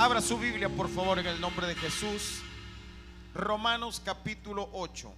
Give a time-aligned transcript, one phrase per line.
[0.00, 2.40] Abra su Biblia, por favor, en el nombre de Jesús.
[3.34, 5.12] Romanos capítulo 8.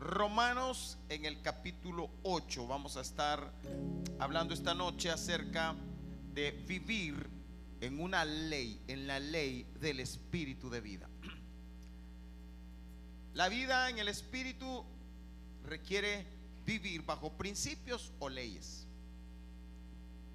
[0.00, 2.66] Romanos en el capítulo 8.
[2.66, 3.50] Vamos a estar
[4.18, 5.74] hablando esta noche acerca
[6.34, 7.26] de vivir
[7.80, 11.08] en una ley, en la ley del espíritu de vida.
[13.32, 14.84] La vida en el espíritu
[15.64, 16.26] requiere
[16.66, 18.83] vivir bajo principios o leyes.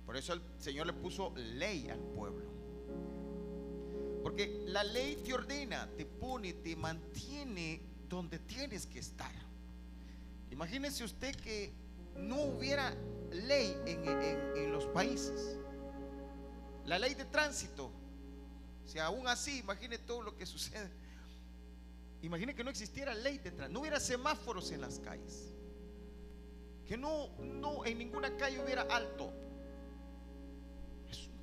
[0.10, 2.50] Por eso el Señor le puso ley al pueblo.
[4.24, 9.32] Porque la ley te ordena, te pone, te mantiene donde tienes que estar.
[10.50, 11.72] Imagínese usted que
[12.16, 12.92] no hubiera
[13.30, 15.60] ley en, los países.
[16.86, 17.92] La ley de tránsito.
[18.86, 20.90] Si aún así, imagine todo lo que sucede.
[22.24, 25.54] Imagine que no existiera ley de tránsito, no hubiera semáforos en las calles.
[26.88, 29.32] Que no, no en ninguna calle hubiera alto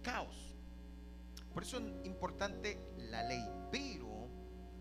[0.07, 0.55] caos.
[1.53, 2.79] Por eso es importante
[3.11, 3.45] la ley.
[3.73, 4.29] Pero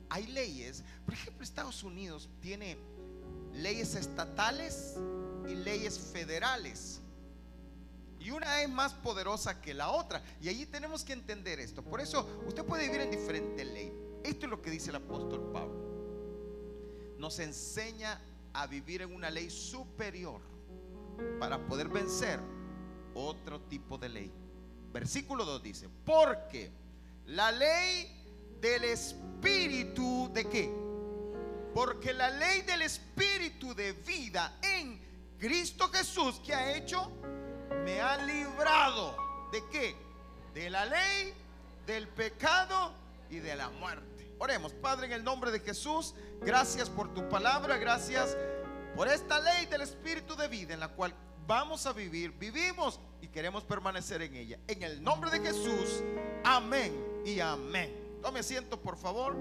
[0.09, 2.77] hay leyes, por ejemplo, Estados Unidos tiene
[3.53, 4.95] leyes estatales
[5.49, 7.01] y leyes federales.
[8.19, 10.21] Y una es más poderosa que la otra.
[10.41, 11.83] Y allí tenemos que entender esto.
[11.83, 13.91] Por eso usted puede vivir en diferente ley.
[14.23, 17.15] Esto es lo que dice el apóstol Pablo.
[17.17, 18.21] Nos enseña
[18.53, 20.41] a vivir en una ley superior
[21.39, 22.39] para poder vencer
[23.15, 24.44] otro tipo de ley.
[24.95, 26.71] Versículo 2 dice, porque
[27.25, 30.73] la ley del Espíritu de qué?
[31.73, 34.97] Porque la ley del Espíritu de vida en
[35.37, 37.11] Cristo Jesús que ha hecho,
[37.83, 39.17] me ha librado
[39.51, 39.97] de qué?
[40.53, 41.33] De la ley,
[41.85, 42.93] del pecado
[43.29, 44.33] y de la muerte.
[44.39, 48.37] Oremos, Padre, en el nombre de Jesús, gracias por tu palabra, gracias
[48.95, 51.13] por esta ley del Espíritu de vida en la cual
[51.47, 54.59] vamos a vivir, vivimos y queremos permanecer en ella.
[54.67, 56.03] En el nombre de Jesús,
[56.43, 58.19] amén y amén.
[58.21, 59.35] Tome asiento, por favor.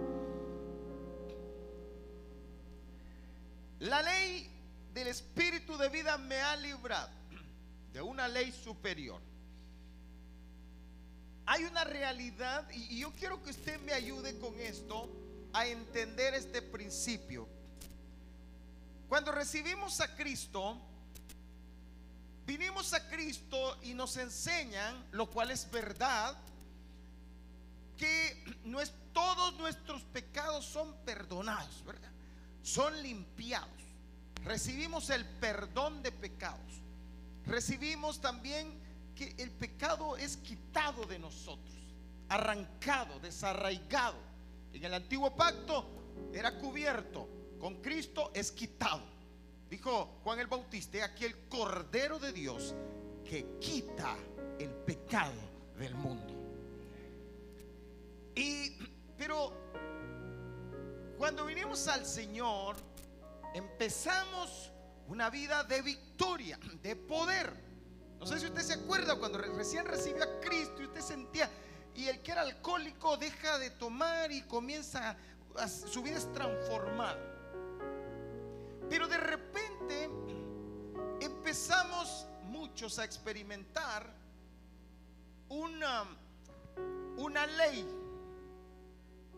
[3.81, 4.51] La ley
[4.93, 7.11] del Espíritu de vida me ha librado
[7.93, 9.21] de una ley superior.
[11.47, 15.11] Hay una realidad y yo quiero que usted me ayude con esto
[15.53, 17.47] a entender este principio.
[19.09, 20.81] Cuando recibimos a Cristo,
[22.47, 26.37] Vinimos a Cristo y nos enseñan, lo cual es verdad,
[27.97, 28.45] que
[29.15, 32.11] todos nuestros pecados son perdonados, ¿verdad?
[32.63, 33.71] Son limpiados.
[34.45, 36.83] Recibimos el perdón de pecados.
[37.47, 38.79] Recibimos también
[39.15, 41.75] que el pecado es quitado de nosotros,
[42.29, 44.19] arrancado, desarraigado.
[44.73, 45.87] En el antiguo pacto
[46.33, 47.29] era cubierto,
[47.61, 49.14] con Cristo es quitado.
[49.75, 52.77] Dijo Juan el Bautista, aquí el Cordero de Dios
[53.29, 54.17] que quita
[54.57, 55.33] el pecado
[55.77, 56.33] del mundo.
[58.37, 58.79] Y,
[59.19, 59.53] pero
[61.19, 62.77] cuando vinimos al Señor,
[63.53, 64.71] empezamos
[65.09, 67.53] una vida de victoria, de poder.
[68.21, 71.51] No sé si usted se acuerda cuando recién recibió a Cristo y usted sentía,
[71.97, 75.17] y el que era alcohólico deja de tomar y comienza,
[75.67, 77.34] su vida es transformada.
[78.89, 80.11] Pero de repente
[81.21, 84.13] empezamos muchos a experimentar
[85.49, 86.05] una,
[87.17, 87.87] una ley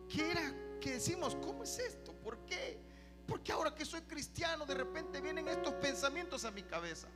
[0.09, 2.13] que era que decimos, ¿cómo es esto?
[2.13, 2.79] ¿Por qué?
[3.27, 7.09] Porque ahora que soy cristiano de repente vienen estos pensamientos a mi cabeza?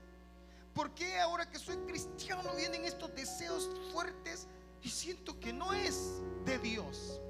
[0.74, 4.46] ¿Por qué ahora que soy cristiano vienen estos deseos fuertes
[4.82, 7.20] y siento que no es de Dios?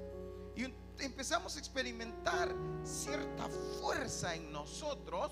[0.55, 0.73] Y
[1.05, 2.53] empezamos a experimentar
[2.83, 5.31] cierta fuerza en nosotros,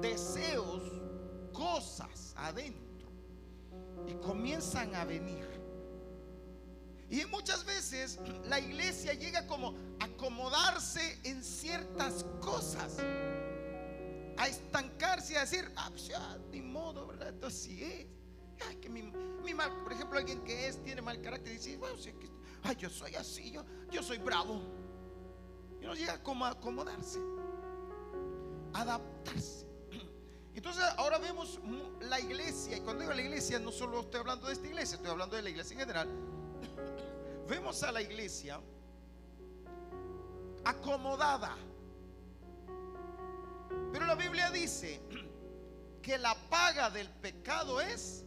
[0.00, 0.82] deseos,
[1.52, 3.08] cosas adentro.
[4.06, 5.46] Y comienzan a venir.
[7.08, 8.18] Y muchas veces
[8.48, 12.96] la iglesia llega como a acomodarse en ciertas cosas.
[14.38, 16.10] A estancarse, a decir, ah, pues
[16.50, 17.28] ni modo, ¿verdad?
[17.28, 18.06] Esto así es.
[18.80, 19.02] Que mi,
[19.54, 22.30] mal, por ejemplo, alguien que es, tiene mal carácter y dice, bueno, sí, que,
[22.62, 24.81] ay, yo soy así, yo, yo soy bravo.
[25.82, 27.18] Y no llega como a acomodarse,
[28.72, 29.66] adaptarse.
[30.54, 31.58] Entonces ahora vemos
[32.02, 35.10] la iglesia, y cuando digo la iglesia no solo estoy hablando de esta iglesia, estoy
[35.10, 36.08] hablando de la iglesia en general.
[37.48, 38.60] Vemos a la iglesia
[40.64, 41.56] acomodada.
[43.92, 45.02] Pero la Biblia dice
[46.00, 48.24] que la paga del pecado es,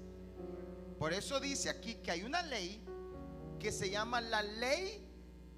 [0.99, 2.83] por eso dice aquí que hay una ley
[3.59, 5.01] que se llama la ley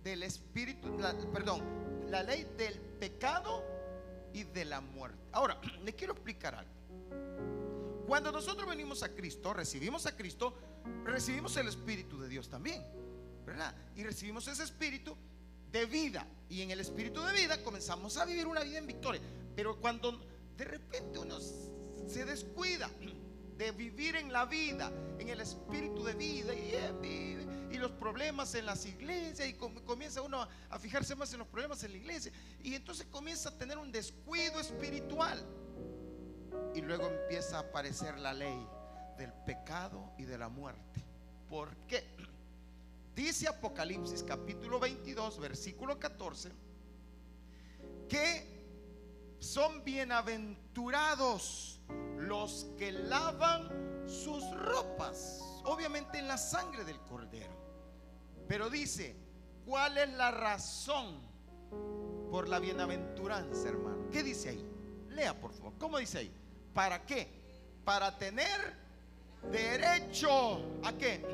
[0.04, 0.96] del espíritu,
[1.34, 3.64] perdón, la ley del pecado
[4.34, 5.18] y de la muerte.
[5.32, 6.72] Ahora, le quiero explicar algo.
[8.08, 10.58] Cuando nosotros venimos a Cristo, recibimos a Cristo,
[11.04, 12.86] recibimos el Espíritu de Dios también,
[13.46, 13.76] ¿verdad?
[13.96, 15.16] Y recibimos ese Espíritu
[15.72, 16.26] de vida.
[16.50, 19.22] Y en el Espíritu de vida comenzamos a vivir una vida en victoria.
[19.56, 20.20] Pero cuando
[20.56, 22.90] de repente uno se descuida
[23.58, 28.66] de vivir en la vida, en el Espíritu de vida, y, y los problemas en
[28.66, 32.32] las iglesias, y comienza uno a fijarse más en los problemas en la iglesia,
[32.64, 35.46] y entonces comienza a tener un descuido espiritual.
[36.74, 38.68] Y luego empieza a aparecer la ley
[39.18, 41.04] del pecado y de la muerte.
[41.50, 42.06] ¿Por qué?
[43.16, 46.52] Dice Apocalipsis capítulo 22, versículo 14,
[48.08, 48.58] que
[49.40, 51.82] son bienaventurados
[52.18, 57.57] los que lavan sus ropas, obviamente en la sangre del cordero.
[58.48, 59.16] Pero dice,
[59.66, 61.20] ¿cuál es la razón
[62.32, 64.10] por la bienaventuranza, hermano?
[64.12, 64.66] ¿Qué dice ahí?
[65.10, 65.74] Lea, por favor.
[65.78, 66.32] ¿Cómo dice ahí?
[66.74, 67.28] ¿Para qué?
[67.84, 68.76] Para tener
[69.52, 71.26] derecho a qué?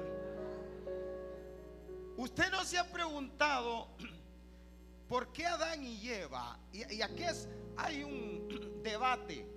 [2.18, 3.89] Usted no se ha preguntado
[5.07, 9.48] por qué Adán y Eva, y, aquí es, hay un debate.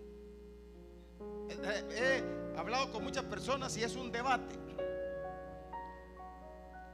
[1.49, 4.66] He hablado con muchas personas y es un debate.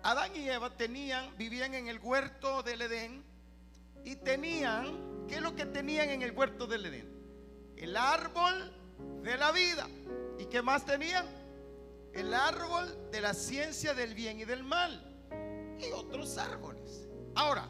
[0.02, 3.24] Adán y Eva tenían, vivían en el huerto del Edén
[4.04, 7.08] y tenían, ¿qué es lo que tenían en el huerto del Edén?
[7.76, 8.72] El árbol
[9.22, 9.88] de la vida.
[10.38, 11.42] ¿Y qué más tenían?
[12.14, 15.02] el árbol de la ciencia del bien y del mal
[15.78, 17.08] y otros árboles.
[17.34, 17.68] Ahora,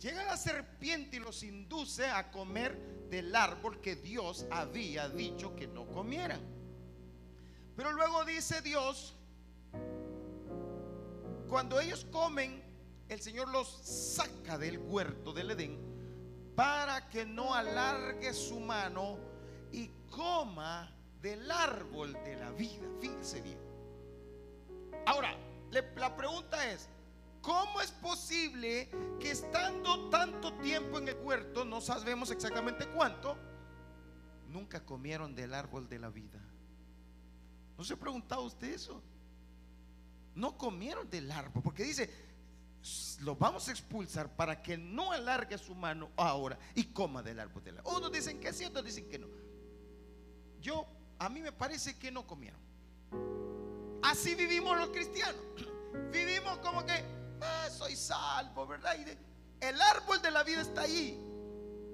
[0.00, 2.78] llega la serpiente y los induce a comer
[3.10, 6.40] del árbol que Dios había dicho que no comieran.
[7.76, 9.14] Pero luego dice Dios,
[11.48, 12.62] cuando ellos comen,
[13.08, 15.78] el Señor los saca del huerto del Edén
[16.54, 19.16] para que no alargue su mano
[19.72, 20.92] y coma
[21.22, 22.86] del árbol de la vida.
[23.00, 23.58] Fíjense bien.
[25.06, 25.36] Ahora,
[25.70, 26.88] la pregunta es,
[27.40, 28.90] ¿cómo es posible
[29.20, 33.36] que estando tanto tiempo en el huerto, no sabemos exactamente cuánto,
[34.48, 36.40] nunca comieron del árbol de la vida?
[37.76, 39.00] ¿No se ha preguntado usted eso?
[40.38, 42.08] No comieron del árbol, porque dice,
[43.22, 47.64] lo vamos a expulsar para que no alargue su mano ahora y coma del árbol
[47.64, 47.92] de la vida.
[47.92, 49.26] Unos dicen que sí, otros dicen que no.
[50.60, 50.86] Yo
[51.18, 52.60] a mí me parece que no comieron.
[54.04, 55.42] Así vivimos los cristianos.
[56.12, 56.92] Vivimos como que
[57.40, 58.94] ah, soy salvo, ¿verdad?
[59.60, 61.20] El árbol de la vida está ahí,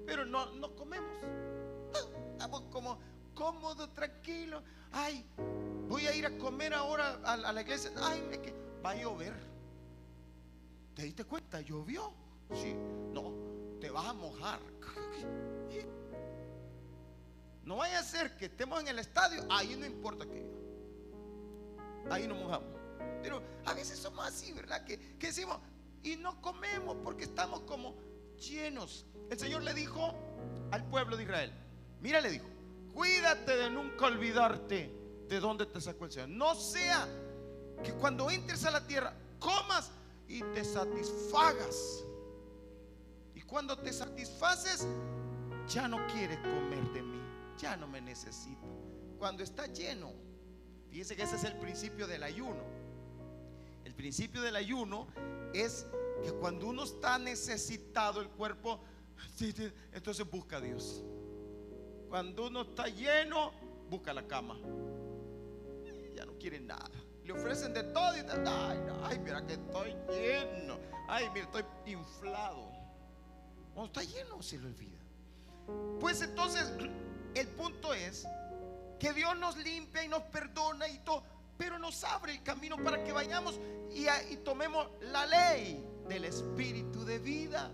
[0.05, 1.17] pero no, no comemos.
[1.95, 2.99] Ah, estamos como
[3.33, 4.61] cómodos, tranquilos.
[4.91, 5.25] Ay,
[5.87, 7.91] voy a ir a comer ahora a, la iglesia.
[7.97, 8.53] Ay, que
[8.83, 9.33] va a llover.
[10.95, 11.61] ¿Te diste cuenta?
[11.61, 12.13] ¿Llovió?
[12.53, 12.73] Sí.
[13.13, 13.33] No,
[13.79, 14.59] te vas a mojar.
[17.63, 20.45] No vaya a ser que estemos en el estadio, ahí no importa que
[22.11, 22.69] Ahí nos mojamos.
[23.21, 24.83] Pero a veces somos así, ¿verdad?
[24.85, 25.57] Que, decimos,
[26.03, 27.95] y no comemos porque estamos como
[28.37, 29.05] llenos.
[29.29, 30.13] El Señor le dijo
[30.71, 31.51] al pueblo de Israel,
[32.01, 32.45] mira, le dijo,
[32.93, 34.91] cuídate de nunca olvidarte
[35.27, 36.29] de dónde te sacó el Señor.
[36.29, 37.07] No sea
[37.83, 39.91] que cuando entres a la tierra comas
[40.27, 42.03] y te satisfagas.
[43.33, 44.87] Y cuando te satisfaces,
[45.67, 47.15] ya no quieres comer de mí
[47.57, 48.65] ya no me necesito.
[49.17, 50.13] Cuando está lleno,
[50.89, 52.63] fíjense que ese es el principio del ayuno.
[53.83, 55.07] El principio del ayuno
[55.53, 55.85] es
[56.23, 58.79] que cuando uno está necesitado, el cuerpo,
[59.91, 61.03] entonces busca a Dios.
[62.09, 63.51] Cuando uno está lleno,
[63.89, 64.57] busca la cama.
[66.15, 66.89] Ya no quiere nada.
[67.23, 68.21] Le ofrecen de todo y
[69.03, 70.77] ay, mira que estoy lleno.
[71.07, 72.71] Ay, mira, estoy inflado.
[73.73, 74.97] Cuando está lleno, se lo olvida.
[75.99, 76.71] Pues entonces
[77.35, 78.25] el punto es
[78.99, 81.23] que Dios nos limpia y nos perdona y todo,
[81.57, 83.59] pero nos abre el camino para que vayamos
[83.91, 87.71] y, y tomemos la ley del espíritu de vida.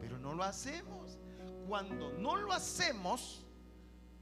[0.00, 1.18] Pero no lo hacemos.
[1.68, 3.44] Cuando no lo hacemos,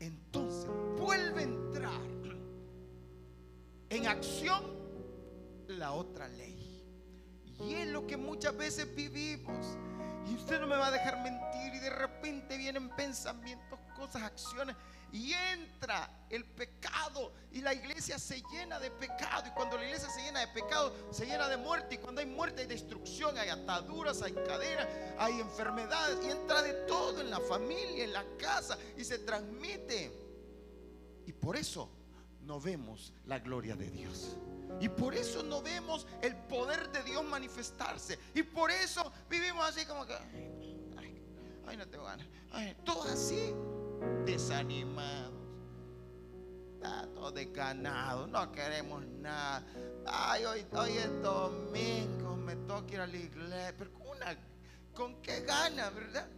[0.00, 2.11] entonces vuelve a entrar
[3.92, 4.62] en acción
[5.68, 6.82] la otra ley.
[7.60, 9.76] Y es lo que muchas veces vivimos.
[10.26, 14.76] Y usted no me va a dejar mentir y de repente vienen pensamientos cosas, acciones,
[15.12, 19.46] y entra el pecado y la iglesia se llena de pecado.
[19.46, 21.96] Y cuando la iglesia se llena de pecado, se llena de muerte.
[21.96, 26.18] Y cuando hay muerte hay destrucción, hay ataduras, hay cadenas, hay enfermedades.
[26.24, 30.10] Y entra de todo en la familia, en la casa y se transmite.
[31.26, 31.90] Y por eso
[32.44, 34.36] no vemos la gloria de Dios.
[34.80, 38.18] Y por eso no vemos el poder de Dios manifestarse.
[38.34, 40.14] Y por eso vivimos así como que,
[41.66, 42.26] ay, no tengo ganas.
[42.50, 43.54] Ay, todo así
[44.26, 45.32] desanimados.
[46.74, 49.64] está todo desganado, no queremos nada.
[50.06, 54.36] Ay, hoy, hoy es domingo, me toca ir a la iglesia, pero con, una,
[54.92, 56.28] con qué gana, ¿verdad?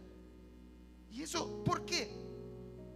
[1.09, 2.24] ¿Y eso por qué?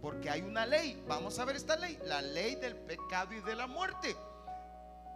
[0.00, 1.02] Porque hay una ley.
[1.06, 4.16] Vamos a ver esta ley, la ley del pecado y de la muerte.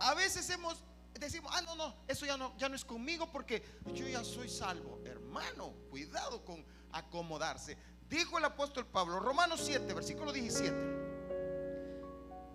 [0.01, 0.83] A veces hemos
[1.19, 3.63] decimos, ah, no, no, eso ya no, ya no es conmigo porque
[3.93, 5.01] yo ya soy salvo.
[5.05, 7.77] Hermano, cuidado con acomodarse.
[8.09, 11.05] Dijo el apóstol Pablo, Romanos 7, versículo 17.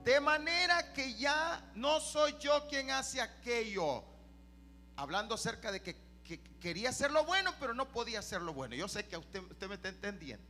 [0.03, 4.03] De manera que ya no soy yo quien hace aquello.
[4.95, 6.09] Hablando acerca de que,
[6.59, 8.75] quería hacer lo bueno, pero no podía hacer lo bueno.
[8.75, 10.45] Yo sé que usted, usted me está entendiendo.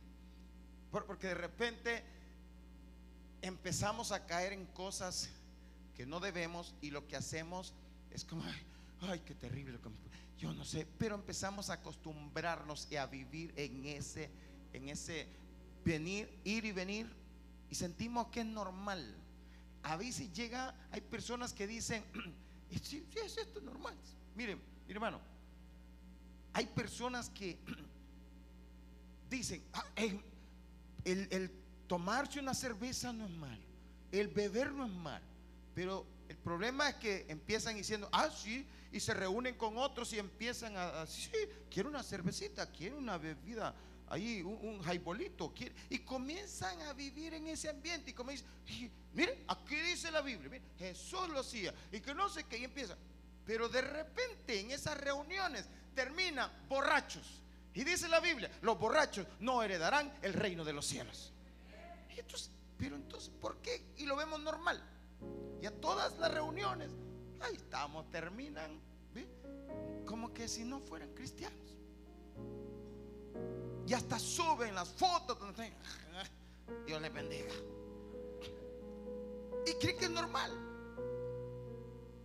[0.90, 2.02] Porque de repente
[3.42, 5.30] empezamos a caer en cosas
[5.94, 7.74] que no debemos y lo que hacemos
[8.10, 8.42] es como,
[9.02, 9.78] ay, qué terrible
[10.38, 14.30] Yo no sé, pero empezamos a acostumbrarnos y a vivir en ese,
[14.72, 15.28] en ese
[15.84, 17.06] venir, ir y venir
[17.70, 19.16] y sentimos que es normal.
[19.82, 22.04] A veces llega, hay personas que dicen,
[22.82, 23.96] sí, sí, es esto normal.
[24.34, 25.20] Miren, mi hermano,
[26.52, 27.58] hay personas que
[29.30, 29.84] dicen, ah,
[31.04, 31.50] el, el
[31.86, 33.58] tomarse una cerveza no es mal,
[34.12, 35.22] el beber no es mal,
[35.74, 40.18] pero el problema es que empiezan diciendo, ah, sí, y se reúnen con otros y
[40.18, 41.30] empiezan a, sí,
[41.70, 43.74] quiero una cervecita, quiero una bebida,
[44.08, 45.52] ahí un, un jaibolito,
[45.88, 48.46] y comienzan a vivir en ese ambiente y como dicen,
[49.12, 52.96] mire, aquí dice la Biblia, Jesús lo hacía, y que no sé qué, y empieza.
[53.44, 57.42] Pero de repente en esas reuniones terminan borrachos.
[57.80, 61.32] Y dice la Biblia, los borrachos no heredarán el reino de los cielos.
[62.76, 63.94] pero entonces, ¿por qué?
[63.96, 64.84] Y lo vemos normal.
[65.62, 66.90] Y a todas las reuniones,
[67.40, 68.78] ahí estamos, terminan
[70.04, 71.74] como que si no fueran cristianos.
[73.86, 75.72] Y hasta suben las fotos donde
[76.86, 77.54] Dios le bendiga.
[79.66, 80.52] Y creen que es normal.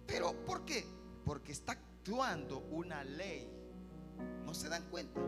[0.05, 0.85] Pero ¿por qué?
[1.23, 3.54] Porque está actuando una ley.
[4.45, 5.19] No se dan cuenta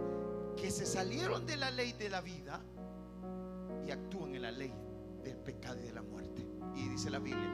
[0.55, 2.61] que se salieron de la ley de la vida
[3.85, 4.73] y actúan en la ley
[5.23, 6.45] del pecado y de la muerte.
[6.75, 7.47] Y dice la Biblia,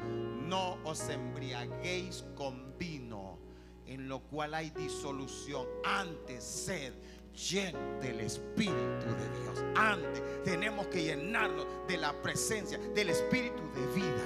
[0.48, 3.40] no os embriaguéis con vino,
[3.86, 5.66] en lo cual hay disolución.
[5.84, 6.94] Antes sed
[7.34, 9.64] lleno del Espíritu de Dios.
[9.76, 14.26] Antes tenemos que llenarnos de la presencia del Espíritu de vida,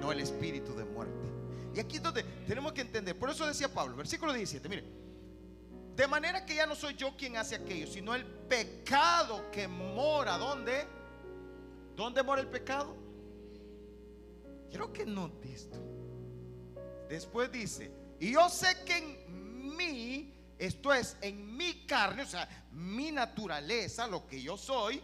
[0.00, 1.28] no el Espíritu de muerte.
[1.74, 3.18] Y aquí es donde tenemos que entender.
[3.18, 5.03] Por eso decía Pablo, versículo 17, mire.
[5.96, 10.36] De manera que ya no soy yo quien hace aquello, sino el pecado que mora.
[10.38, 10.86] ¿Dónde?
[11.94, 12.96] ¿Dónde mora el pecado?
[14.68, 15.78] Quiero que note esto.
[17.08, 22.48] Después dice, y yo sé que en mí, esto es, en mi carne, o sea,
[22.72, 25.00] mi naturaleza, lo que yo soy,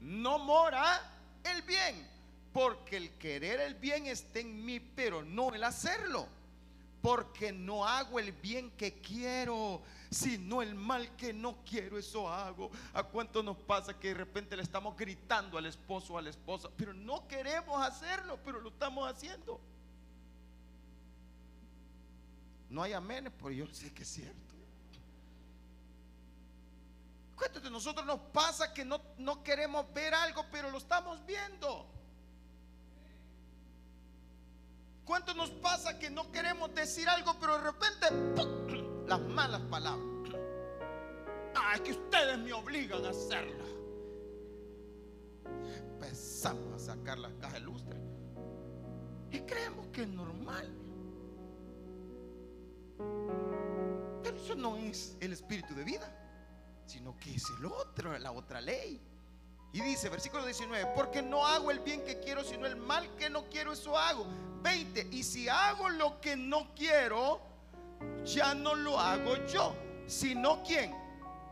[0.00, 1.00] no mora
[1.44, 2.08] el bien.
[2.52, 6.26] Porque el querer el bien está en mí, pero no el hacerlo.
[7.02, 12.70] Porque no hago el bien que quiero, sino el mal que no quiero, eso hago.
[12.92, 16.30] ¿A cuánto nos pasa que de repente le estamos gritando al esposo o a la
[16.30, 19.60] esposa, pero no queremos hacerlo, pero lo estamos haciendo?
[22.68, 24.54] No hay aménes, pero yo sé que es cierto.
[27.34, 31.86] ¿Cuántos de nosotros nos pasa que no, no queremos ver algo, pero lo estamos viendo?
[35.10, 38.06] ¿Cuánto nos pasa que no queremos decir algo, pero de repente
[39.08, 40.06] las malas palabras.
[41.56, 43.64] Ah, es que ustedes me obligan a hacerla.
[45.94, 47.98] Empezamos a sacar las cajas lustre.
[49.32, 50.72] Y creemos que es normal.
[54.22, 56.08] Pero eso no es el espíritu de vida,
[56.86, 59.02] sino que es el otro, la otra ley.
[59.72, 63.28] Y dice, versículo 19, porque no hago el bien que quiero, sino el mal que
[63.28, 64.24] no quiero, eso hago.
[64.62, 67.40] 20, y si hago lo que no quiero,
[68.24, 69.74] ya no lo hago yo,
[70.06, 70.94] sino quien?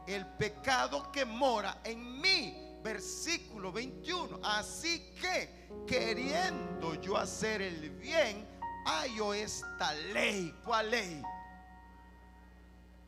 [0.07, 2.65] El pecado que mora en mí.
[2.83, 4.41] Versículo 21.
[4.43, 8.47] Así que, queriendo yo hacer el bien,
[8.87, 10.55] hallo esta ley.
[10.65, 11.23] ¿Cuál ley?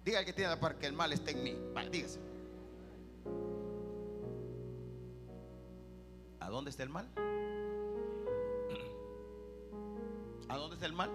[0.04, 1.56] Diga que tiene la par que el mal está en mí.
[1.72, 2.20] Vale, dígase.
[6.40, 7.08] ¿A dónde está el mal?
[10.50, 11.10] ¿A dónde está el mal?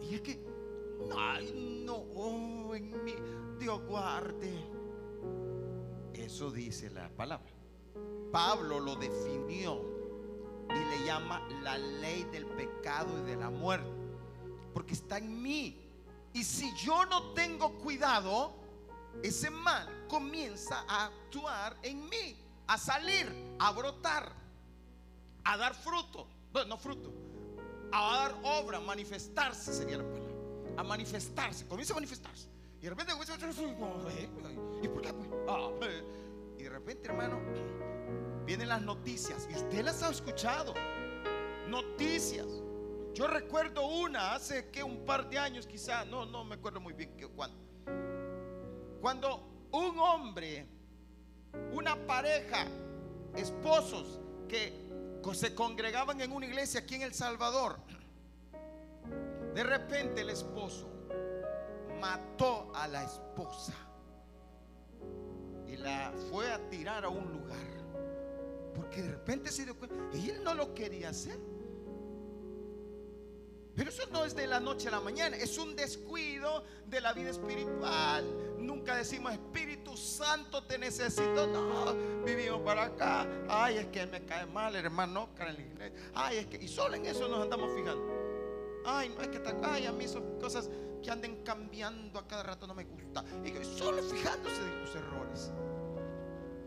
[0.00, 0.46] Y es que,
[1.18, 3.14] ay, no, oh, en mí,
[3.58, 4.54] Dios guarde.
[6.14, 7.50] Eso dice la palabra.
[8.30, 9.82] Pablo lo definió
[10.70, 13.90] y le llama la ley del pecado y de la muerte.
[14.72, 15.76] Porque está en mí.
[16.32, 18.52] Y si yo no tengo cuidado,
[19.20, 22.36] ese mal comienza a actuar en mí.
[22.68, 23.26] a salir,
[23.58, 24.32] a brotar,
[25.44, 26.26] a dar fruto.
[26.52, 27.12] Bueno, no fruto,
[27.92, 30.34] a dar obra, manifestarse sería la palabra.
[30.76, 32.48] A manifestarse, comienza a manifestarse.
[32.80, 33.12] Y de repente,
[34.82, 35.14] ¿y por qué?
[35.48, 35.70] Ah,
[36.58, 37.38] y de repente, hermano,
[38.46, 39.46] vienen las noticias.
[39.50, 40.74] Y usted las ha escuchado.
[41.68, 42.46] Noticias.
[43.14, 46.94] Yo recuerdo una hace que un par de años, quizá, no, no me acuerdo muy
[46.94, 47.58] bien cuándo.
[49.00, 50.66] Cuando un hombre,
[51.72, 52.66] una pareja,
[53.34, 54.72] esposos que
[55.34, 57.78] se congregaban en una iglesia aquí en El Salvador,
[59.54, 60.88] de repente el esposo
[62.00, 63.74] mató a la esposa
[65.66, 67.58] y la fue a tirar a un lugar.
[68.74, 71.38] Porque de repente se dio cuenta, y él no lo quería hacer.
[73.74, 77.12] Pero eso no es de la noche a la mañana, es un descuido de la
[77.12, 78.24] vida espiritual.
[78.60, 81.46] Nunca decimos Espíritu Santo te necesito.
[81.46, 83.26] No, vivimos para acá.
[83.48, 85.28] Ay, es que me cae mal, hermano.
[86.14, 88.20] Ay, es que, y solo en eso nos andamos fijando.
[88.84, 90.70] Ay, no es que tal, ay, a mí son cosas
[91.02, 93.24] que anden cambiando a cada rato no me gusta.
[93.44, 95.50] Y solo fijándose de los errores.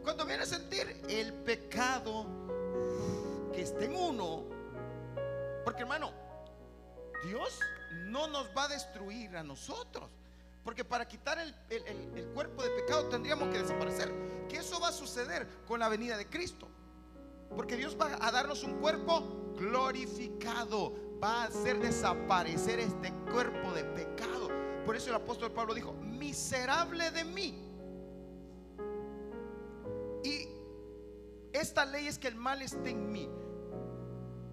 [0.03, 2.25] Cuando viene a sentir el pecado
[3.53, 4.43] que está en uno,
[5.63, 6.11] porque hermano,
[7.25, 7.59] Dios
[8.07, 10.09] no nos va a destruir a nosotros.
[10.63, 14.11] Porque para quitar el, cuerpo de pecado tendríamos que desaparecer.
[14.47, 16.69] Que eso va a suceder con la venida de Cristo.
[17.55, 21.19] Porque Dios va a darnos un cuerpo glorificado.
[21.21, 24.49] Va a hacer desaparecer este cuerpo de pecado.
[24.85, 27.69] Por eso el apóstol Pablo dijo, miserable de mí.
[30.23, 30.47] Y
[31.51, 33.29] esta ley es que el mal esté en mí.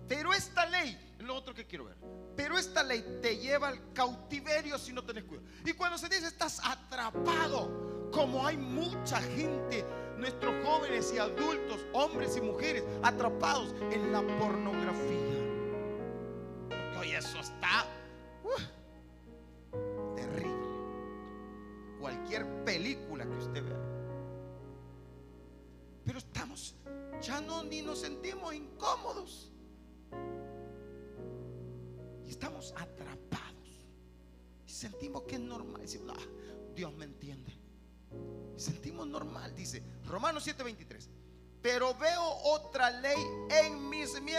[0.09, 1.97] Pero esta ley, lo otro que quiero ver
[2.37, 5.49] pero esta ley te lleva al cautiverio si no tenés cuidado.
[5.65, 9.85] Y cuando se dice estás atrapado, como hay mucha gente,
[10.17, 15.30] nuestros jóvenes y adultos, hombres y mujeres, atrapados en la pornografía.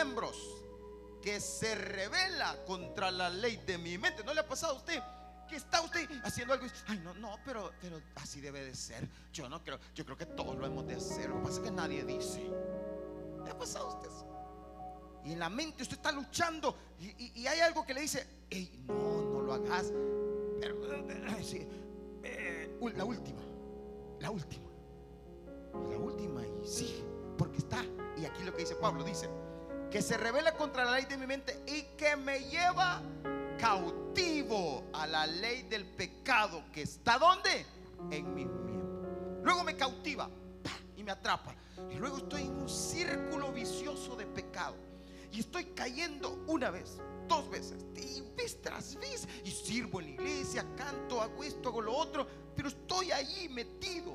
[0.04, 0.36] Miembros
[1.22, 4.24] que se revela contra la ley de mi mente.
[4.24, 5.02] ¿No le ha pasado a usted?
[5.48, 7.72] Que está usted haciendo algo ay, no, no, pero,
[8.16, 9.08] así debe de ser.
[9.32, 11.30] Yo no creo, yo creo que todos lo hemos de hacer.
[11.30, 12.42] Lo que pasa es que nadie dice.
[13.44, 14.10] ¿Le ha pasado a usted
[15.24, 18.26] y en la mente usted está luchando y, hay algo que le dice,
[18.88, 19.94] no, no lo hagas.
[20.60, 20.78] Pero,
[22.24, 23.42] eh, la última,
[24.20, 24.72] la última,
[25.92, 27.04] la última y sí,
[27.38, 27.86] porque está.
[28.18, 29.30] Y aquí lo que dice Pablo dice,
[29.92, 33.02] que se revela contra la ley de mi mente y que me lleva
[33.60, 37.66] cautivo a la ley del pecado que está donde?
[38.10, 39.44] En mi miembros.
[39.44, 40.30] Luego me cautiva
[40.96, 41.54] y me atrapa.
[41.92, 44.76] Y luego estoy en un círculo vicioso de pecado
[45.32, 50.12] y estoy cayendo una vez, dos veces, y vez tras vez, y sirvo en la
[50.12, 54.14] iglesia, canto, hago esto, hago lo otro, pero estoy ahí metido.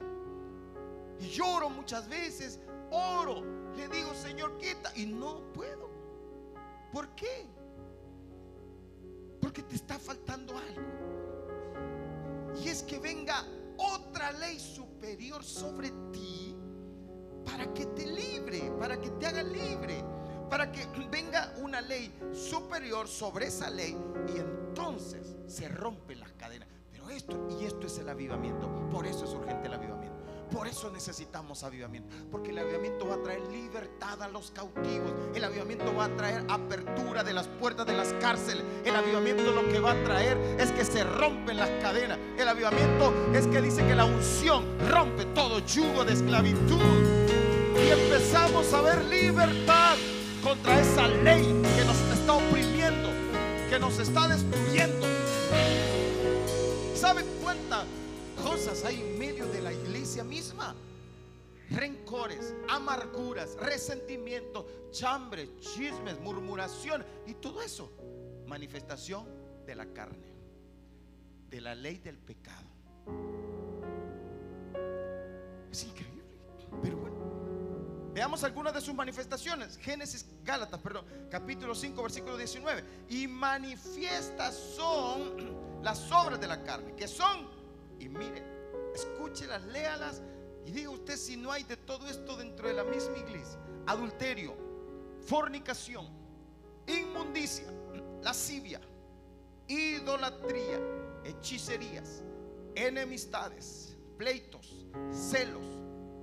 [1.19, 2.61] Y lloro muchas veces,
[2.91, 3.43] oro,
[3.75, 5.91] le digo, Señor, quita, y no puedo.
[6.93, 7.47] ¿Por qué?
[9.41, 12.57] Porque te está faltando algo.
[12.63, 13.45] Y es que venga
[13.77, 16.57] otra ley superior sobre ti
[17.45, 20.03] para que te libre, para que te haga libre
[20.49, 23.97] para que venga una ley superior sobre esa ley
[24.29, 26.69] y entonces se rompen las cadenas.
[26.93, 30.16] Pero esto, y esto es el avivamiento, por eso es urgente el avivamiento.
[30.51, 32.09] Por eso necesitamos avivamiento.
[32.31, 35.13] Porque el avivamiento va a traer libertad a los cautivos.
[35.35, 38.65] El avivamiento va a traer apertura de las puertas de las cárceles.
[38.85, 42.19] El avivamiento lo que va a traer es que se rompen las cadenas.
[42.39, 46.81] El avivamiento es que dice que la unción rompe todo yugo de esclavitud.
[47.77, 49.97] Y empezamos a ver libertad
[50.43, 51.43] contra esa ley
[51.77, 53.11] que nos está oprimiendo,
[53.69, 55.07] que nos está destruyendo.
[56.95, 57.85] ¿Saben cuántas
[58.47, 60.75] cosas hay en medio de la iglesia misma?
[61.71, 67.91] Rencores, amarguras, resentimiento, chambre, chismes, murmuración y todo eso.
[68.47, 69.27] Manifestación
[69.67, 70.33] de la carne,
[71.51, 72.69] de la ley del pecado.
[75.73, 76.23] Es increíble,
[76.81, 77.17] pero bueno.
[78.15, 79.77] Veamos algunas de sus manifestaciones.
[79.77, 82.85] Génesis, Gálatas, perdón, capítulo 5, versículo 19.
[83.09, 87.56] Y manifiestas son las obras de la carne, que son,
[87.99, 88.43] y mire,
[88.95, 90.23] escúchelas, léalas
[90.65, 93.59] Y diga usted si no hay de todo esto dentro de la misma iglesia.
[93.87, 94.57] Adulterio,
[95.27, 96.09] fornicación,
[96.89, 97.67] inmundicia,
[98.23, 98.81] lascivia,
[99.69, 100.81] idolatría,
[101.25, 102.23] hechicerías,
[102.75, 105.65] enemistades, pleitos, celos,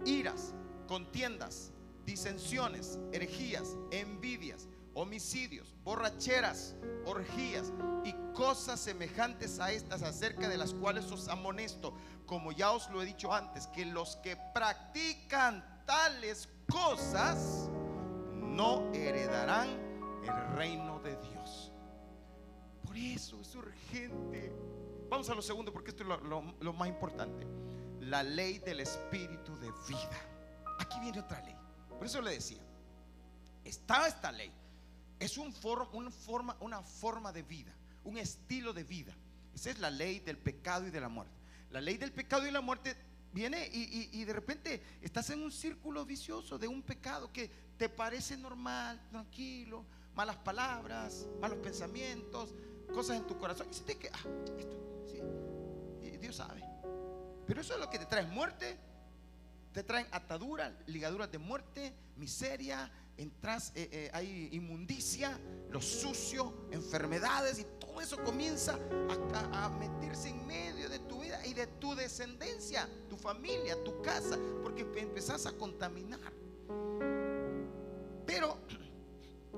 [0.06, 0.54] iras,
[0.88, 1.72] contiendas,
[2.06, 6.76] disensiones, herejías, envidias, homicidios, borracheras,
[7.06, 7.72] orgías
[8.04, 11.94] y cosas semejantes a estas acerca de las cuales os amonesto,
[12.26, 17.70] como ya os lo he dicho antes, que los que practican tales cosas
[18.34, 19.70] no heredarán
[20.24, 21.72] el reino de Dios.
[22.86, 24.52] Por eso es urgente.
[25.10, 26.10] Vamos a lo segundo porque esto es
[26.60, 27.46] lo, más importante.
[28.02, 30.22] La ley del espíritu de vida.
[30.80, 31.56] Aquí viene otra ley.
[31.90, 32.62] Por eso le decía,
[33.64, 34.52] está esta ley
[35.20, 35.54] es un
[35.94, 37.74] una, forma, una forma de vida,
[38.04, 39.14] un estilo de vida.
[39.54, 41.34] Esa es la ley del pecado y de la muerte.
[41.72, 42.96] La ley del pecado y la muerte
[43.34, 48.38] viene y, de repente estás en un círculo vicioso de un pecado que te parece
[48.38, 52.54] normal, tranquilo, malas palabras, malos pensamientos,
[52.94, 53.68] cosas en tu corazón.
[53.72, 54.20] Y te que, ah,
[54.58, 56.64] esto, sí, Dios sabe.
[57.48, 58.78] Pero eso es lo que te trae muerte,
[59.74, 67.60] te traen ataduras, ligaduras de muerte, miseria, entras, eh, eh, hay inmundicia, lo sucio, enfermedades
[67.60, 68.78] y todo eso comienza
[69.34, 74.02] a, a, meterse en medio de tu vida y de tu descendencia, tu familia, tu
[74.02, 76.34] casa, porque empezás a contaminar.
[78.26, 78.58] Pero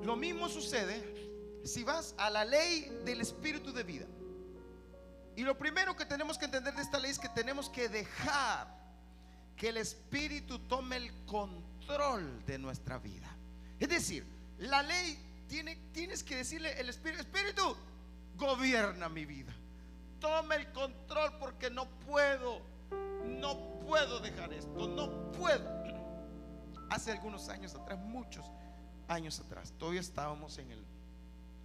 [0.04, 1.15] lo mismo sucede
[1.63, 4.06] si vas a la ley del espíritu de vida.
[5.36, 8.74] Y lo primero que tenemos que entender de esta ley es que tenemos que dejar
[9.56, 13.35] que el espíritu tome el control de nuestra vida.
[13.80, 14.26] Es decir,
[14.60, 17.76] la ley tiene, tienes que decirle el Espíritu, Espíritu,
[18.38, 19.54] gobierna mi vida.
[20.20, 22.62] Toma el control porque no puedo,
[23.26, 25.70] no puedo dejar esto, no puedo.
[26.90, 28.46] Hace algunos años atrás, muchos
[29.08, 30.84] años atrás, todavía estábamos en, el,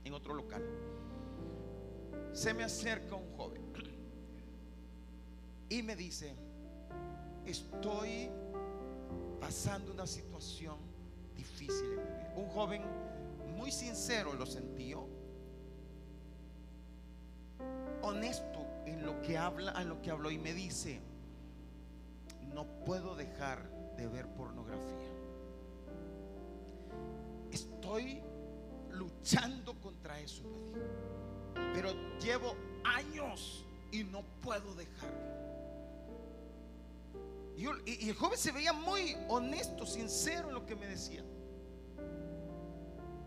[0.05, 0.63] en otro local.
[2.33, 3.71] Se me acerca un joven
[5.71, 6.35] y me dice,
[7.47, 8.29] estoy
[9.41, 10.77] pasando una situación
[12.37, 12.83] Un joven
[13.57, 15.07] muy sincero lo sentió,
[18.03, 21.01] honesto en lo que habla, en lo que habló y me dice,
[22.55, 25.11] no puedo dejar de ver pornografía.
[27.53, 28.23] Estoy
[28.91, 30.43] luchando contra eso.
[31.75, 34.75] Pero llevo años y no puedo
[37.61, 41.23] Y, el joven se veía muy honesto, sincero en lo que me decía.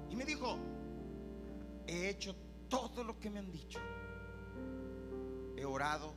[0.09, 0.57] Y me dijo,
[1.85, 2.35] he hecho
[2.67, 3.79] todo lo que me han dicho.
[5.55, 6.15] He orado,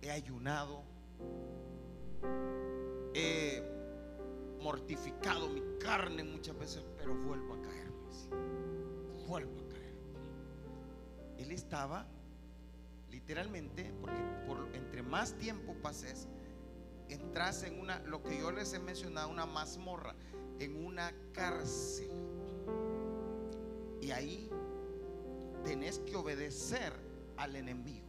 [0.00, 0.82] he ayunado,
[3.12, 3.62] he
[4.62, 7.92] mortificado mi carne muchas veces, pero vuelvo a caer.
[9.28, 9.94] Vuelvo a caer.
[11.36, 12.06] Él estaba
[13.10, 16.28] literalmente, porque por, entre más tiempo pases,
[17.08, 20.14] entras en una, lo que yo les he mencionado, una mazmorra,
[20.58, 22.10] en una cárcel.
[24.00, 24.50] Y ahí
[25.64, 26.92] tenés que obedecer
[27.36, 28.06] al enemigo.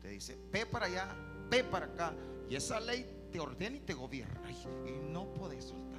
[0.00, 1.14] Te dice, ve para allá,
[1.50, 2.14] ve para acá.
[2.48, 4.50] Y esa ley te ordena y te gobierna.
[4.86, 5.92] Y no podés soltarte.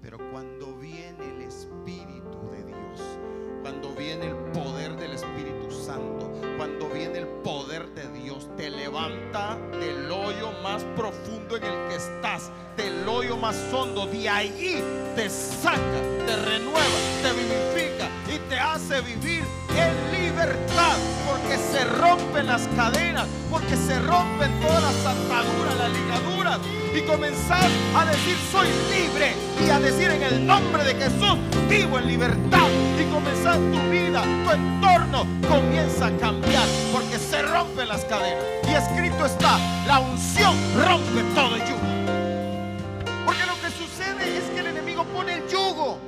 [0.00, 3.18] Pero cuando viene el Espíritu de Dios,
[3.66, 9.58] cuando viene el poder del Espíritu Santo, cuando viene el poder de Dios, te levanta
[9.80, 14.80] del hoyo más profundo en el que estás, del hoyo más hondo, de allí
[15.16, 22.46] te saca, te renueva, te vivifica y te hace vivir en libertad, porque se rompen
[22.46, 26.60] las cadenas, porque se rompen todas las ataduras, las ligaduras
[26.94, 29.34] y comenzar a decir soy libre
[29.66, 34.22] y a decir en el nombre de Jesús vivo en libertad y comenzar tu vida,
[34.44, 40.54] tu entorno comienza a cambiar porque se rompen las cadenas y escrito está, la unción
[40.74, 43.24] rompe todo yugo.
[43.24, 45.98] Porque lo que sucede es que el enemigo pone el yugo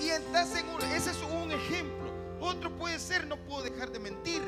[0.00, 2.10] y entonces ese es un ejemplo.
[2.40, 4.42] Otro puede ser, no puedo dejar de mentir,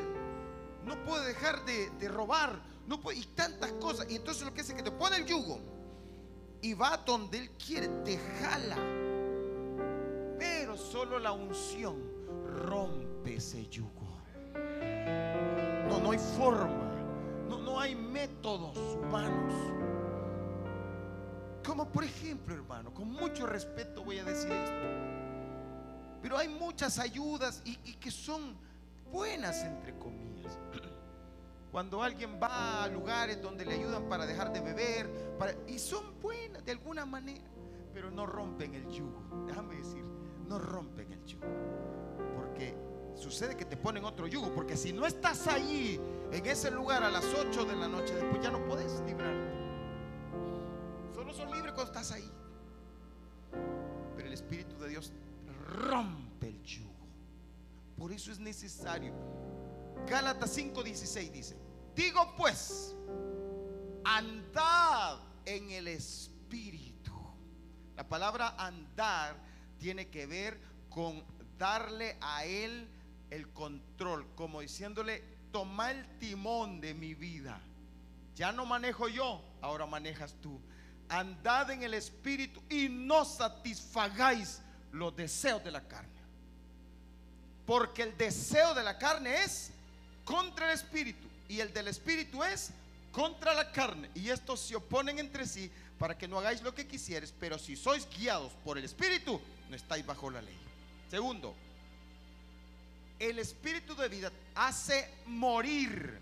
[0.85, 4.07] no puedo dejar de, robar, no puede, y tantas cosas.
[4.09, 5.59] Y entonces lo que hace es que te pone el yugo
[6.61, 8.77] y va donde Él quiere, te jala.
[10.69, 11.97] Pero solo la unción
[12.67, 14.21] rompe ese yugo.
[15.89, 16.93] No, no hay forma.
[17.49, 19.51] No, no hay métodos humanos.
[21.65, 24.75] Como por ejemplo, hermano, con mucho respeto voy a decir esto.
[26.21, 28.55] Pero hay muchas ayudas y que son
[29.11, 30.55] buenas, entre comillas.
[31.71, 35.09] cuando alguien va a lugares donde le ayudan para dejar de beber,
[35.67, 37.49] y son buenas de alguna manera,
[37.91, 39.47] pero no rompen el yugo.
[39.47, 40.05] Déjame decir,
[40.49, 41.45] no rompen el yugo.
[42.35, 42.75] Porque
[43.15, 45.99] sucede que te ponen otro yugo, porque si no estás allí,
[46.31, 49.49] en ese lugar a las 8 de la noche, después ya no puedes librarte.
[51.13, 52.29] Solo son libres cuando estás ahí.
[54.15, 55.13] Pero el Espíritu de Dios
[55.69, 56.89] rompe el yugo.
[57.97, 59.13] Por eso es necesario
[60.07, 61.57] Gálatas 5:16 dice,
[61.95, 62.95] digo pues,
[64.03, 67.11] andad en el Espíritu.
[67.95, 69.48] La palabra andar
[69.79, 71.23] tiene que ver con
[71.57, 72.87] darle a Él
[73.29, 77.59] el control, como diciéndole, toma el timón de mi vida.
[78.35, 80.59] Ya no manejo yo, ahora manejas tú.
[81.09, 84.61] Andad en el Espíritu y no satisfagáis
[84.91, 86.09] los deseos de la carne.
[87.65, 89.71] Porque el deseo de la carne es
[90.25, 92.71] contra el espíritu y el del espíritu es
[93.11, 94.09] contra la carne.
[94.15, 97.75] Y estos se oponen entre sí para que no hagáis lo que quisieres, pero si
[97.75, 99.39] sois guiados por el espíritu,
[99.69, 100.57] no estáis bajo la ley.
[101.09, 101.53] Segundo,
[103.19, 106.19] el espíritu de vida hace morir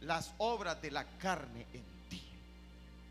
[0.00, 2.22] las obras de la carne en ti.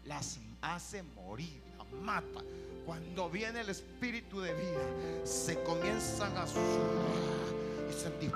[0.06, 2.42] Las hace morir, las mata.
[2.86, 6.48] Cuando viene el espíritu de vida, se comienzan a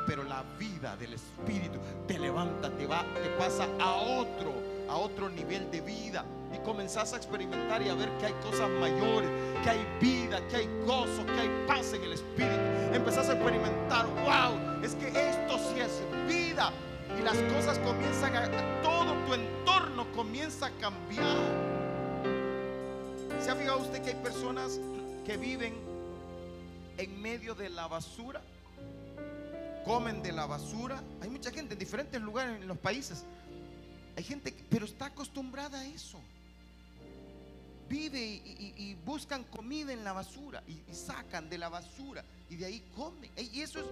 [0.05, 4.53] pero la vida del Espíritu te levanta, te va, te pasa a otro,
[4.89, 6.25] a otro nivel de vida.
[6.53, 9.29] Y comenzás a experimentar y a ver que hay cosas mayores,
[9.63, 12.55] que hay vida, que hay gozo, que hay paz en el Espíritu.
[12.93, 16.71] Empezás a experimentar, wow, es que esto sí es vida.
[17.17, 21.37] Y las cosas comienzan a, todo tu entorno comienza a cambiar.
[23.39, 24.79] ¿Se ha fijado usted que hay personas
[25.25, 25.73] que viven
[26.97, 28.41] en medio de la basura?
[29.83, 31.01] comen de la basura.
[31.21, 33.23] Hay mucha gente en diferentes lugares en los países.
[34.15, 36.19] Hay gente, pero está acostumbrada a eso.
[37.89, 42.83] Vive y, buscan comida en la basura y, sacan de la basura y de ahí
[42.95, 43.31] comen.
[43.37, 43.85] Y eso es.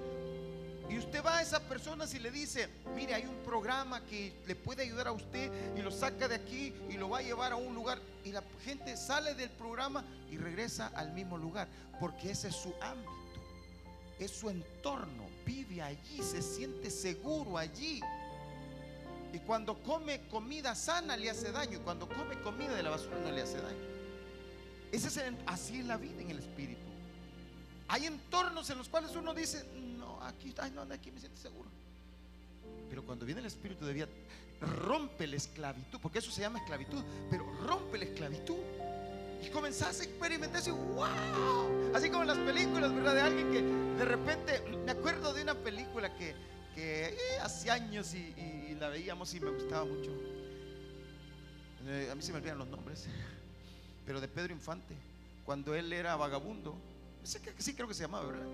[0.90, 4.56] Y usted va a esa persona y le dice, mire, hay un programa que le
[4.56, 7.56] puede ayudar a usted y lo saca de aquí y lo va a llevar a
[7.56, 8.00] un lugar.
[8.26, 11.68] Y la gente sale del programa y regresa al mismo lugar,
[12.00, 13.12] porque ese es su ámbito,
[14.20, 18.00] es su entorno vive allí, se siente seguro allí.
[19.34, 21.78] Y cuando come comida sana le hace daño.
[21.78, 23.92] Y cuando come comida de la basura no le hace daño.
[24.92, 26.82] Ese es así es la vida en el espíritu.
[27.88, 29.66] Hay entornos en los cuales uno dice,
[29.98, 31.70] no, aquí, ay, no, aquí me siento seguro.
[32.90, 34.08] Pero cuando viene el espíritu de vida,
[34.62, 38.58] rompe la esclavitud, porque eso se llama esclavitud, pero rompe la esclavitud.
[39.44, 41.96] Y comenzás a experimentar así, wow.
[41.96, 43.16] Así como en las películas, ¿verdad?
[43.16, 43.62] De alguien que
[43.98, 46.36] de repente, me acuerdo de una película que,
[46.78, 50.12] eh, hace años y, la veíamos y me gustaba mucho.
[51.86, 53.06] Eh, a mí se me olvidan los nombres,
[54.06, 54.96] pero de Pedro Infante,
[55.46, 56.76] cuando él era vagabundo.
[57.24, 58.46] Sí, creo que se llamaba, ¿verdad?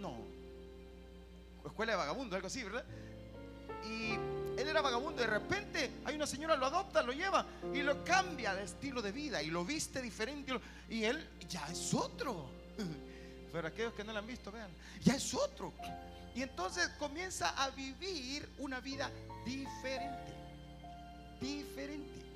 [0.00, 0.16] No.
[1.64, 2.84] Escuela de vagabundo, algo así, ¿verdad?
[3.88, 4.12] Y
[4.60, 5.22] él era vagabundo.
[5.22, 9.12] De repente hay una señora, lo adopta, lo lleva y lo cambia de estilo de
[9.12, 10.58] vida y lo viste diferente.
[10.90, 12.50] Y él ya es otro.
[13.52, 14.70] Pero aquellos que no lo han visto, vean,
[15.02, 15.72] ya es otro.
[16.38, 19.10] Y entonces comienza a vivir una vida
[19.44, 20.32] diferente.
[21.40, 22.27] Diferente.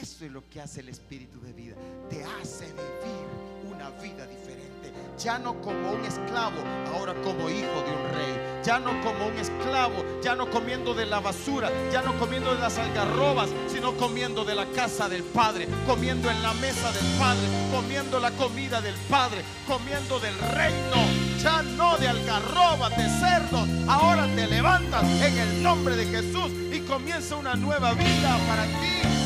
[0.00, 1.74] Eso es lo que hace el espíritu de vida.
[2.08, 4.90] Te hace vivir una vida diferente.
[5.18, 6.56] Ya no como un esclavo,
[6.94, 8.62] ahora como hijo de un rey.
[8.64, 12.60] Ya no como un esclavo, ya no comiendo de la basura, ya no comiendo de
[12.60, 17.46] las algarrobas, sino comiendo de la casa del Padre, comiendo en la mesa del Padre,
[17.70, 20.96] comiendo la comida del Padre, comiendo del reino.
[21.42, 23.68] Ya no de algarrobas, de cerdos.
[23.86, 29.19] Ahora te levantas en el nombre de Jesús y comienza una nueva vida para ti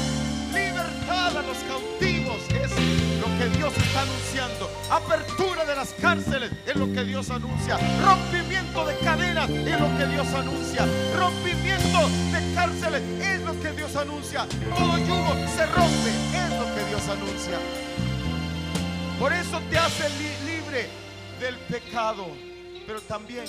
[1.37, 2.70] a los cautivos es
[3.18, 4.70] lo que Dios está anunciando.
[4.90, 7.77] Apertura de las cárceles es lo que Dios anuncia.
[8.05, 10.87] Rompimiento de cadenas es lo que Dios anuncia.
[11.16, 14.47] Rompimiento de cárceles es lo que Dios anuncia.
[14.77, 17.59] Todo yugo se rompe es lo que Dios anuncia.
[19.18, 20.09] Por eso te hace
[20.44, 20.88] libre
[21.40, 22.27] del pecado,
[22.87, 23.47] pero también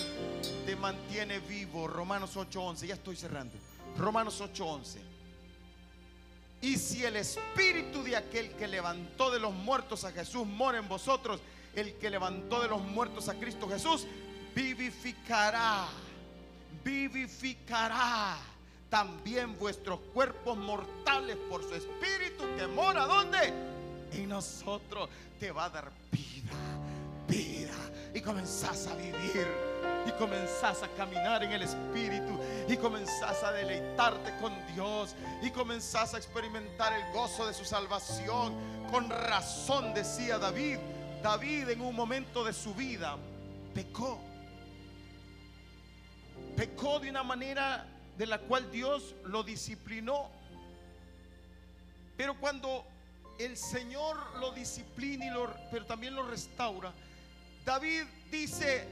[0.65, 1.87] te mantiene vivo.
[1.87, 3.55] Romanos 8:11, ya estoy cerrando.
[3.97, 5.14] Romanos 8:11.
[6.65, 10.89] Y si el espíritu de aquel que levantó de los muertos a Jesús mora en
[10.89, 11.39] vosotros,
[11.75, 14.07] el que levantó de los muertos a Cristo Jesús,
[14.55, 15.85] vivificará,
[16.83, 18.37] vivificará
[18.89, 23.53] también vuestros cuerpos mortales por su espíritu que mora ¿dónde?
[24.13, 25.07] Y nosotros
[25.39, 26.55] te va a dar vida,
[27.27, 27.75] vida.
[28.11, 29.47] Y comenzás a vivir
[30.05, 36.13] y comenzás a caminar en el Espíritu y comenzás a deleitarte con Dios y comenzás
[36.13, 38.53] a experimentar el gozo de su salvación.
[38.91, 40.77] Con razón decía David,
[41.23, 43.17] David en un momento de su vida
[43.73, 44.19] pecó.
[46.55, 47.85] Pecó de una manera
[48.17, 50.29] de la cual Dios lo disciplinó.
[52.15, 52.85] Pero cuando
[53.39, 56.93] el Señor lo disciplina y lo, pero también lo restaura,
[57.65, 58.87] David dice,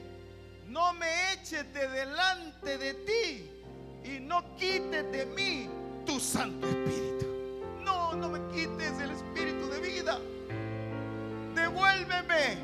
[0.68, 3.50] no me eches de delante de ti
[4.04, 5.70] y no quites de mí
[6.06, 7.26] tu Santo Espíritu.
[7.84, 10.20] No, no me quites el Espíritu de vida.
[11.56, 12.58] Devuélveme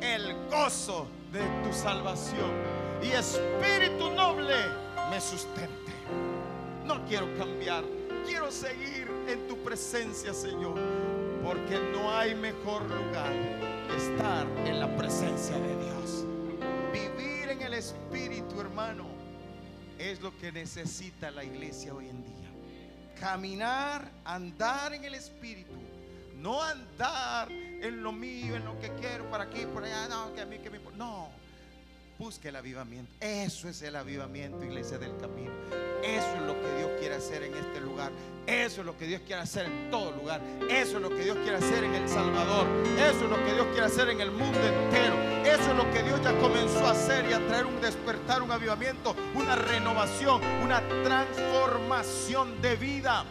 [0.00, 2.50] el gozo de tu salvación
[3.02, 4.54] y Espíritu noble
[5.10, 5.92] me sustente.
[6.84, 7.84] No quiero cambiar,
[8.26, 10.74] quiero seguir en tu presencia, Señor,
[11.42, 13.32] porque no hay mejor lugar
[13.88, 16.23] que estar en la presencia de Dios.
[17.74, 19.06] Espíritu, hermano,
[19.98, 22.50] es lo que necesita la iglesia hoy en día.
[23.18, 25.72] Caminar, andar en el Espíritu.
[26.36, 30.42] No andar en lo mío, en lo que quiero, para aquí, por allá, no, que
[30.42, 31.30] a mí, que me No,
[32.18, 33.10] busque el avivamiento.
[33.20, 35.52] Eso es el avivamiento, iglesia del camino.
[36.02, 38.12] Eso es lo que Dios quiere hacer en este lugar.
[38.46, 40.40] Eso es lo que Dios quiere hacer en todo lugar.
[40.70, 42.66] Eso es lo que Dios quiere hacer en El Salvador.
[42.98, 45.14] Eso es lo que Dios quiere hacer en el mundo entero.
[45.44, 48.50] Eso es lo que Dios ya comenzó a hacer y a traer un despertar, un
[48.50, 53.24] avivamiento, una renovación, una transformación de vida.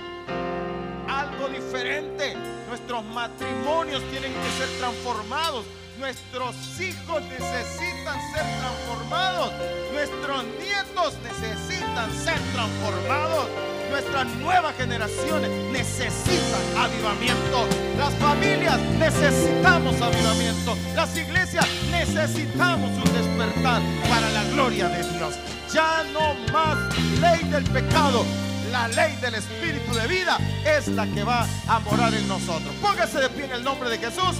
[1.07, 2.35] Algo diferente.
[2.67, 5.65] Nuestros matrimonios tienen que ser transformados.
[5.99, 9.51] Nuestros hijos necesitan ser transformados.
[9.93, 13.47] Nuestros nietos necesitan ser transformados.
[13.91, 17.67] Nuestras nuevas generaciones necesitan avivamiento.
[17.97, 20.75] Las familias necesitamos avivamiento.
[20.95, 25.35] Las iglesias necesitamos un despertar para la gloria de Dios.
[25.71, 26.77] Ya no más
[27.21, 28.25] ley del pecado.
[28.71, 32.73] La ley del Espíritu de vida es la que va a morar en nosotros.
[32.81, 34.37] Póngase de pie en el nombre de Jesús.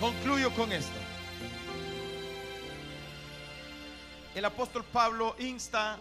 [0.00, 0.92] Concluyo con esto.
[4.34, 5.98] El apóstol Pablo insta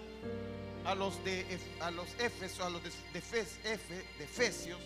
[0.86, 1.46] a los de
[1.80, 4.80] a los Efesios, a los de, de, Efesios,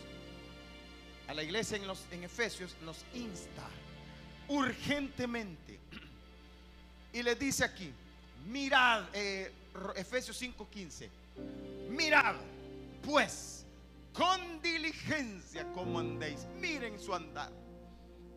[1.27, 3.67] a la iglesia en los en Efesios los insta
[4.49, 5.79] urgentemente
[7.13, 7.91] y les dice aquí,
[8.47, 9.51] mirad, eh,
[9.95, 11.09] Efesios 5:15,
[11.89, 12.35] mirad
[13.03, 13.65] pues
[14.11, 17.51] con diligencia como andéis, miren su andar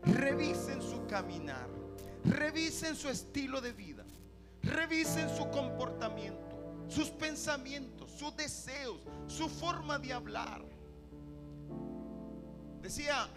[0.04, 1.68] Revisen su caminar,
[2.24, 4.04] revisen su estilo de vida,
[4.62, 10.64] revisen su comportamiento, sus pensamientos, sus deseos, su forma de hablar.
[12.80, 13.28] Decía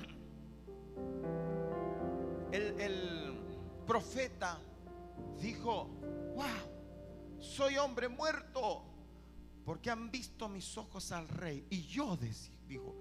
[2.51, 3.33] el, el
[3.85, 4.57] profeta,
[5.41, 5.89] dijo,
[6.35, 8.85] wow, soy hombre muerto,
[9.65, 11.67] porque han visto mis ojos al rey.
[11.69, 12.17] Y yo
[12.67, 12.95] dijo,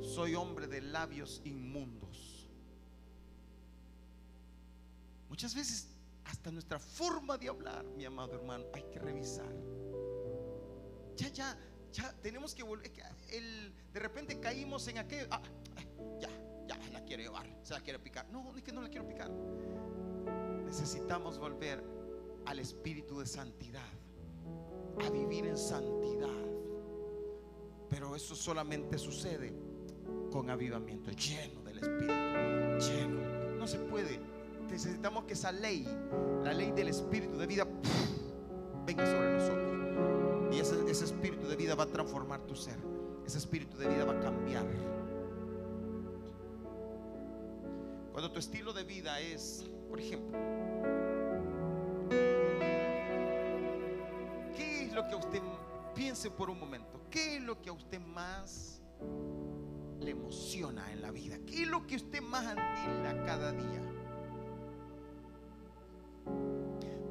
[0.00, 2.27] soy hombre de labios inmundos
[5.28, 5.88] Muchas veces
[6.24, 9.52] hasta nuestra forma de hablar, mi amado hermano, hay que revisar.
[11.16, 11.58] Ya, ya,
[11.92, 12.92] ya tenemos que volver.
[13.92, 15.26] De repente caímos en aquello.
[15.30, 15.42] Ah,
[16.20, 16.28] ya,
[16.66, 18.28] ya, la quiere llevar, se la quiere picar.
[18.30, 19.30] No, es que no la quiero picar.
[20.64, 21.82] Necesitamos volver
[22.44, 23.88] al espíritu de santidad,
[25.04, 26.28] a vivir en santidad.
[27.88, 29.54] Pero eso solamente sucede
[30.30, 33.56] con avivamiento, lleno del espíritu, lleno.
[33.56, 34.20] No se puede
[34.70, 35.86] necesitamos que esa ley,
[36.44, 37.66] la ley del espíritu de vida,
[38.86, 39.68] venga sobre nosotros.
[40.52, 42.76] Y ese, espíritu de vida va a transformar tu ser.
[43.26, 44.66] Ese espíritu de vida va a cambiar.
[48.12, 50.38] Cuando tu estilo de vida es, por ejemplo,
[54.56, 55.42] ¿qué es lo que a usted
[55.94, 57.00] piense por un momento?
[57.10, 58.80] ¿Qué es lo que a usted más
[60.00, 61.38] le emociona en la vida?
[61.46, 63.87] ¿Qué es lo que usted más anhela cada día?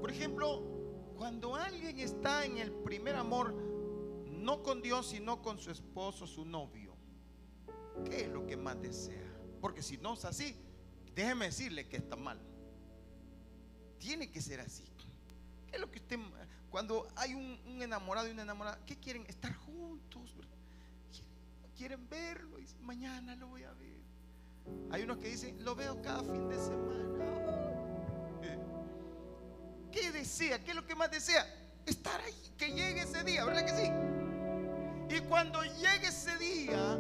[0.08, 0.64] Por ejemplo,
[1.18, 3.54] cuando alguien está en el primer amor,
[4.32, 6.96] no con Dios, sino con su esposo, su novio,
[8.06, 9.30] ¿qué es lo que más desea?
[9.60, 10.56] Porque si no es así,
[11.14, 12.40] déjeme decirle que está mal.
[14.00, 14.86] Tiene que ser así.
[15.68, 16.18] ¿Qué es lo que usted,
[16.70, 19.26] cuando hay un, enamorado y una enamorada, ¿qué quieren?
[19.28, 20.38] Estar juntos.
[21.76, 24.00] Quieren verlo y mañana lo voy a ver.
[24.90, 27.77] Hay unos que dicen, lo veo cada fin de semana.
[30.00, 30.64] ¿Qué desea?
[30.64, 31.44] ¿Qué es lo que más desea?
[31.86, 35.16] Estar ahí, que llegue ese día, ¿verdad que sí?
[35.16, 37.00] Y cuando llegue ese día,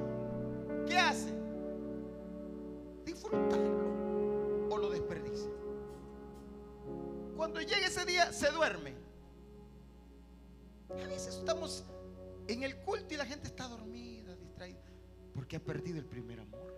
[0.88, 1.32] ¿qué hace?
[3.06, 5.50] Disfrutarlo o lo desperdicia.
[7.36, 8.96] cuando llega ese día se duerme.
[10.90, 11.84] A veces estamos
[12.48, 14.82] en el culto y la gente está dormida, distraída,
[15.36, 16.74] porque ha perdido el primer amor.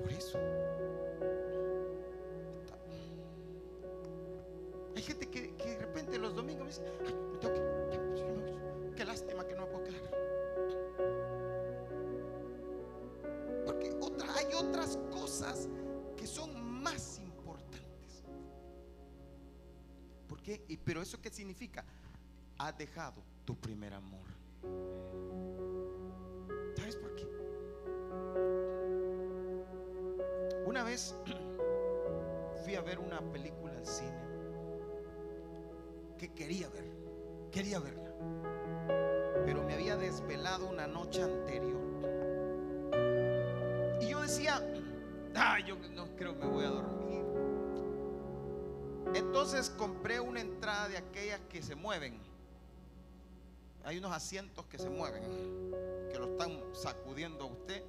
[0.00, 0.38] Por eso.
[4.96, 9.44] Hay gente que, de repente los domingos me dice, Ay, me tengo que, qué lástima
[9.46, 10.02] que no me puedo quedar.
[13.66, 15.68] Porque otra, hay otras cosas
[16.16, 18.22] que son más importantes.
[20.28, 20.64] ¿Por qué?
[20.68, 21.84] Y, pero eso qué significa?
[22.58, 24.28] Has dejado tu primer amor.
[26.76, 27.26] ¿Sabes por qué?
[30.66, 31.16] Una vez
[32.64, 34.33] fui a ver una película al cine
[36.28, 36.84] que quería ver,
[37.52, 38.14] quería verla,
[39.44, 41.82] pero me había desvelado una noche anterior.
[44.00, 44.62] Y yo decía,
[45.34, 47.24] ah, yo no creo me voy a dormir.
[49.14, 52.18] Entonces compré una entrada de aquellas que se mueven.
[53.84, 55.22] Hay unos asientos que se mueven,
[56.10, 57.82] que lo están sacudiendo a usted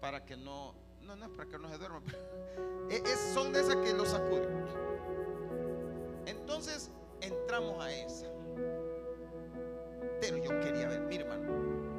[0.00, 2.00] para que no, no, no es para que no se duerma,
[3.34, 4.64] son de esas que lo sacuden.
[6.24, 6.90] Entonces
[7.48, 8.26] entramos a esa.
[10.20, 11.50] Pero yo quería ver, mire hermano,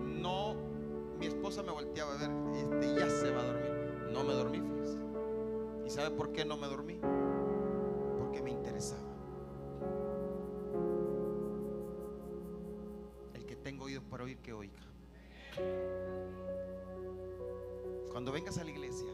[0.03, 0.55] no,
[1.17, 3.71] mi esposa me volteaba a ver, este ya se va a dormir.
[4.11, 4.99] No me dormí, fíjese.
[5.87, 6.99] ¿Y sabe por qué no me dormí?
[8.19, 9.01] Porque me interesaba.
[13.33, 14.83] El que tengo oídos para oír, que oiga.
[18.11, 19.09] Cuando vengas a la iglesia,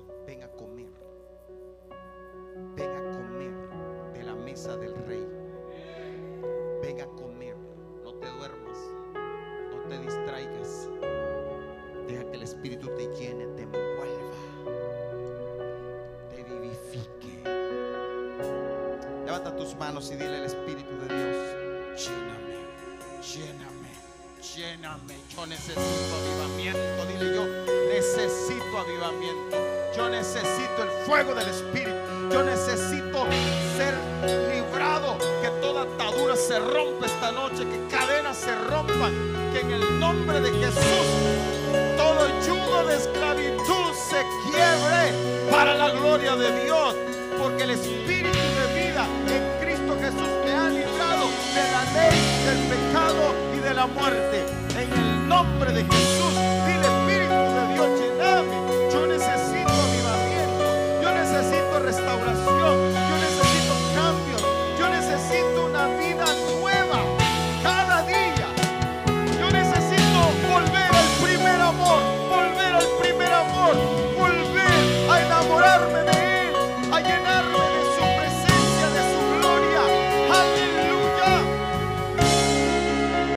[10.05, 10.89] distraigas.
[12.07, 14.35] Deja que el Espíritu te llene, te envuelva.
[16.29, 17.43] Te vivifique.
[19.25, 21.37] Levanta tus manos y dile al Espíritu de Dios.
[22.05, 22.55] Lléname.
[23.33, 23.89] Lléname.
[24.55, 25.15] Lléname.
[25.35, 27.05] Yo necesito avivamiento.
[27.07, 27.45] Dile yo.
[27.91, 29.57] Necesito avivamiento.
[29.95, 31.95] Yo necesito el fuego del Espíritu.
[32.31, 33.25] Yo necesito
[33.77, 34.14] ser.
[36.35, 37.65] Se rompa esta noche.
[37.65, 39.13] Que cadenas se rompan.
[39.53, 41.07] Que en el nombre de Jesús
[41.97, 46.95] todo yugo de esclavitud se quiebre para la gloria de Dios.
[47.39, 51.25] Porque el Espíritu de vida en Cristo Jesús me ha librado
[51.55, 54.45] de la ley, del pecado y de la muerte.
[54.77, 56.54] En el nombre de Jesús